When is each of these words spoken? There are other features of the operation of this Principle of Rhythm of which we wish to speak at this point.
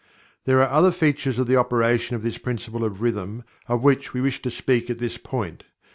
There 0.45 0.59
are 0.63 0.67
other 0.67 0.91
features 0.91 1.37
of 1.37 1.45
the 1.45 1.57
operation 1.57 2.15
of 2.15 2.23
this 2.23 2.39
Principle 2.39 2.83
of 2.83 3.03
Rhythm 3.03 3.43
of 3.67 3.83
which 3.83 4.13
we 4.15 4.21
wish 4.21 4.41
to 4.41 4.49
speak 4.49 4.89
at 4.89 4.97
this 4.97 5.19
point. 5.19 5.63